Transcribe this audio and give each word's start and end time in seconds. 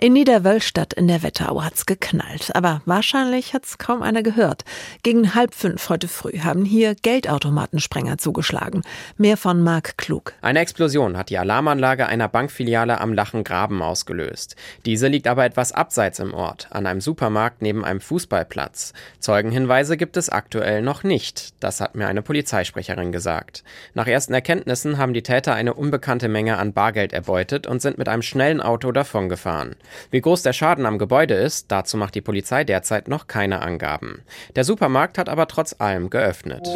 In 0.00 0.12
Niederwölstadt 0.12 0.92
in 0.92 1.08
der 1.08 1.24
Wetterau 1.24 1.64
hat's 1.64 1.84
geknallt, 1.84 2.54
aber 2.54 2.82
wahrscheinlich 2.84 3.52
hat's 3.52 3.78
kaum 3.78 4.00
einer 4.00 4.22
gehört. 4.22 4.64
Gegen 5.02 5.34
halb 5.34 5.56
fünf 5.56 5.88
heute 5.88 6.06
früh 6.06 6.38
haben 6.38 6.64
hier 6.64 6.94
Geldautomatensprenger 6.94 8.16
zugeschlagen. 8.16 8.82
Mehr 9.16 9.36
von 9.36 9.60
Marc 9.60 9.98
Klug. 9.98 10.34
Eine 10.40 10.60
Explosion 10.60 11.16
hat 11.16 11.30
die 11.30 11.38
Alarmanlage 11.38 12.06
einer 12.06 12.28
Bankfiliale 12.28 13.00
am 13.00 13.12
Lachengraben 13.12 13.82
ausgelöst. 13.82 14.54
Diese 14.86 15.08
liegt 15.08 15.26
aber 15.26 15.44
etwas 15.44 15.72
abseits 15.72 16.20
im 16.20 16.32
Ort, 16.32 16.68
an 16.70 16.86
einem 16.86 17.00
Supermarkt 17.00 17.60
neben 17.60 17.84
einem 17.84 18.00
Fußballplatz. 18.00 18.92
Zeugenhinweise 19.18 19.96
gibt 19.96 20.16
es 20.16 20.28
aktuell 20.28 20.80
noch 20.80 21.02
nicht. 21.02 21.54
Das 21.58 21.80
hat 21.80 21.96
mir 21.96 22.06
eine 22.06 22.22
Polizeisprecherin 22.22 23.10
gesagt. 23.10 23.64
Nach 23.94 24.06
ersten 24.06 24.32
Erkenntnissen 24.32 24.96
haben 24.96 25.12
die 25.12 25.24
Täter 25.24 25.54
eine 25.54 25.74
unbekannte 25.74 26.28
Menge 26.28 26.56
an 26.58 26.72
Bargeld 26.72 27.12
erbeutet 27.12 27.66
und 27.66 27.82
sind 27.82 27.98
mit 27.98 28.08
einem 28.08 28.22
schnellen 28.22 28.60
Auto 28.60 28.92
davongefahren. 28.92 29.74
Wie 30.10 30.20
groß 30.20 30.42
der 30.42 30.52
Schaden 30.52 30.86
am 30.86 30.98
Gebäude 30.98 31.34
ist, 31.34 31.70
dazu 31.70 31.96
macht 31.96 32.14
die 32.14 32.20
Polizei 32.20 32.64
derzeit 32.64 33.08
noch 33.08 33.26
keine 33.26 33.60
Angaben. 33.62 34.22
Der 34.56 34.64
Supermarkt 34.64 35.18
hat 35.18 35.28
aber 35.28 35.48
trotz 35.48 35.76
allem 35.78 36.10
geöffnet. 36.10 36.66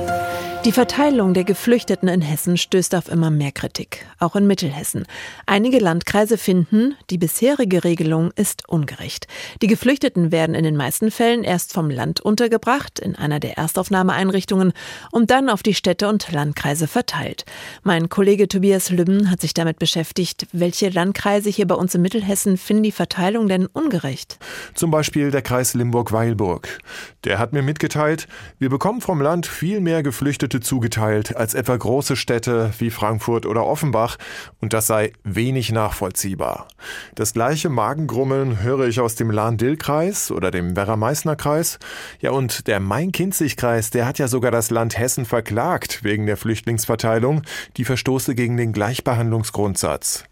Die 0.64 0.70
Verteilung 0.70 1.34
der 1.34 1.42
Geflüchteten 1.42 2.08
in 2.08 2.20
Hessen 2.20 2.56
stößt 2.56 2.94
auf 2.94 3.10
immer 3.10 3.30
mehr 3.30 3.50
Kritik, 3.50 4.06
auch 4.20 4.36
in 4.36 4.46
Mittelhessen. 4.46 5.06
Einige 5.44 5.80
Landkreise 5.80 6.38
finden, 6.38 6.94
die 7.10 7.18
bisherige 7.18 7.82
Regelung 7.82 8.30
ist 8.36 8.68
ungerecht. 8.68 9.26
Die 9.60 9.66
Geflüchteten 9.66 10.30
werden 10.30 10.54
in 10.54 10.62
den 10.62 10.76
meisten 10.76 11.10
Fällen 11.10 11.42
erst 11.42 11.72
vom 11.72 11.90
Land 11.90 12.20
untergebracht, 12.20 13.00
in 13.00 13.16
einer 13.16 13.40
der 13.40 13.58
Erstaufnahmeeinrichtungen, 13.58 14.72
und 15.10 15.32
dann 15.32 15.48
auf 15.48 15.64
die 15.64 15.74
Städte 15.74 16.08
und 16.08 16.30
Landkreise 16.30 16.86
verteilt. 16.86 17.44
Mein 17.82 18.08
Kollege 18.08 18.46
Tobias 18.46 18.90
Lübben 18.90 19.32
hat 19.32 19.40
sich 19.40 19.54
damit 19.54 19.80
beschäftigt, 19.80 20.46
welche 20.52 20.90
Landkreise 20.90 21.50
hier 21.50 21.66
bei 21.66 21.74
uns 21.74 21.96
in 21.96 22.02
Mittelhessen 22.02 22.56
finden 22.56 22.84
die 22.84 22.92
Verteilung 23.02 23.48
denn 23.48 23.66
ungerecht? 23.66 24.38
Zum 24.74 24.92
Beispiel 24.92 25.32
der 25.32 25.42
Kreis 25.42 25.74
Limburg-Weilburg. 25.74 26.78
Der 27.24 27.40
hat 27.40 27.52
mir 27.52 27.62
mitgeteilt, 27.62 28.28
wir 28.60 28.68
bekommen 28.68 29.00
vom 29.00 29.20
Land 29.20 29.48
viel 29.48 29.80
mehr 29.80 30.04
Geflüchtete 30.04 30.60
zugeteilt 30.60 31.34
als 31.36 31.54
etwa 31.54 31.76
große 31.76 32.14
Städte 32.14 32.72
wie 32.78 32.90
Frankfurt 32.90 33.44
oder 33.44 33.66
Offenbach 33.66 34.18
und 34.60 34.72
das 34.72 34.86
sei 34.86 35.12
wenig 35.24 35.72
nachvollziehbar. 35.72 36.68
Das 37.16 37.32
gleiche 37.32 37.70
Magengrummeln 37.70 38.62
höre 38.62 38.86
ich 38.86 39.00
aus 39.00 39.16
dem 39.16 39.32
Lahn-Dill-Kreis 39.32 40.30
oder 40.30 40.52
dem 40.52 40.76
Werra-Meißner-Kreis. 40.76 41.80
Ja, 42.20 42.30
und 42.30 42.68
der 42.68 42.78
Main-Kinzig-Kreis, 42.78 43.90
der 43.90 44.06
hat 44.06 44.20
ja 44.20 44.28
sogar 44.28 44.52
das 44.52 44.70
Land 44.70 44.96
Hessen 44.96 45.24
verklagt 45.24 46.04
wegen 46.04 46.26
der 46.26 46.36
Flüchtlingsverteilung, 46.36 47.42
die 47.76 47.84
verstoße 47.84 48.36
gegen 48.36 48.56
den 48.56 48.72
Gleichbehandlungsgrundsatz. 48.72 50.22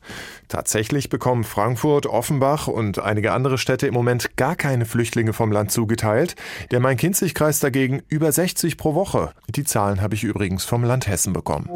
Tatsächlich 0.51 1.09
bekommen 1.09 1.45
Frankfurt, 1.45 2.07
Offenbach 2.07 2.59
und 2.69 2.98
einige 2.98 3.33
andere 3.33 3.58
Städte 3.58 3.86
im 3.86 3.94
Moment 3.94 4.36
gar 4.36 4.56
keine 4.56 4.84
Flüchtlinge 4.84 5.33
vom 5.33 5.53
Land 5.53 5.72
zugeteilt. 5.72 6.36
Der 6.70 6.80
Main-Kinzig-Kreis 6.80 7.61
dagegen 7.61 8.03
über 8.08 8.33
60 8.33 8.77
pro 8.77 8.94
Woche. 8.94 9.33
Die 9.48 9.64
Zahlen 9.64 10.00
habe 10.00 10.14
ich 10.14 10.25
übrigens 10.25 10.64
vom 10.64 10.84
Land 10.84 11.06
Hessen 11.06 11.33
bekommen. 11.33 11.69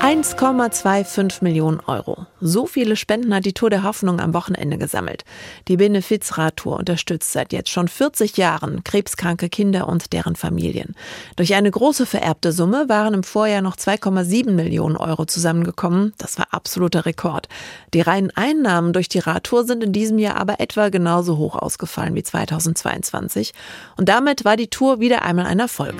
1,25 0.00 1.42
Millionen 1.42 1.80
Euro. 1.80 2.26
So 2.40 2.66
viele 2.66 2.94
Spenden 2.96 3.34
hat 3.34 3.44
die 3.44 3.52
Tour 3.52 3.68
der 3.68 3.82
Hoffnung 3.82 4.20
am 4.20 4.32
Wochenende 4.32 4.78
gesammelt. 4.78 5.24
Die 5.66 5.76
Benefizradtour 5.76 6.78
unterstützt 6.78 7.32
seit 7.32 7.52
jetzt 7.52 7.70
schon 7.70 7.88
40 7.88 8.36
Jahren 8.36 8.84
krebskranke 8.84 9.48
Kinder 9.48 9.88
und 9.88 10.12
deren 10.12 10.36
Familien. 10.36 10.94
Durch 11.36 11.54
eine 11.54 11.70
große 11.70 12.06
vererbte 12.06 12.52
Summe 12.52 12.88
waren 12.88 13.14
im 13.14 13.22
Vorjahr 13.22 13.60
noch 13.60 13.76
2,7 13.76 14.52
Millionen 14.52 14.96
Euro 14.96 15.24
zusammengekommen. 15.24 16.12
Das 16.16 16.38
war 16.38 16.46
absoluter 16.52 17.04
Rekord. 17.04 17.48
Die 17.92 18.00
reinen 18.00 18.30
Einnahmen 18.30 18.92
durch 18.92 19.08
die 19.08 19.18
Radtour 19.18 19.64
sind 19.64 19.82
in 19.82 19.92
diesem 20.18 20.34
Jahr 20.34 20.36
aber 20.36 20.60
etwa 20.60 20.88
genauso 20.88 21.36
hoch 21.36 21.54
ausgefallen 21.54 22.14
wie 22.14 22.22
2022. 22.22 23.52
Und 23.96 24.08
damit 24.08 24.44
war 24.44 24.56
die 24.56 24.68
Tour 24.68 25.00
wieder 25.00 25.22
einmal 25.22 25.46
ein 25.46 25.60
Erfolg. 25.60 25.94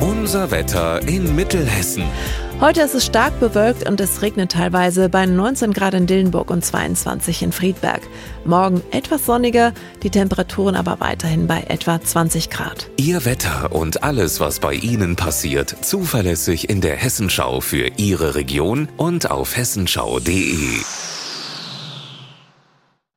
Unser 0.00 0.50
Wetter 0.50 1.06
in 1.08 1.34
Mittelhessen. 1.34 2.04
Heute 2.60 2.80
ist 2.80 2.94
es 2.94 3.06
stark 3.06 3.38
bewölkt 3.38 3.88
und 3.88 4.00
es 4.00 4.20
regnet 4.20 4.50
teilweise 4.50 5.08
bei 5.08 5.26
19 5.26 5.72
Grad 5.72 5.94
in 5.94 6.08
Dillenburg 6.08 6.50
und 6.50 6.64
22 6.64 7.42
in 7.42 7.52
Friedberg. 7.52 8.00
Morgen 8.44 8.82
etwas 8.90 9.26
sonniger, 9.26 9.72
die 10.02 10.10
Temperaturen 10.10 10.74
aber 10.74 10.98
weiterhin 10.98 11.46
bei 11.46 11.62
etwa 11.68 12.02
20 12.02 12.50
Grad. 12.50 12.90
Ihr 12.96 13.24
Wetter 13.24 13.70
und 13.72 14.02
alles, 14.02 14.40
was 14.40 14.58
bei 14.58 14.74
Ihnen 14.74 15.14
passiert, 15.14 15.76
zuverlässig 15.82 16.68
in 16.68 16.80
der 16.80 16.96
Hessenschau 16.96 17.60
für 17.60 17.92
Ihre 17.96 18.34
Region 18.34 18.88
und 18.96 19.30
auf 19.30 19.56
hessenschau.de. 19.56 20.80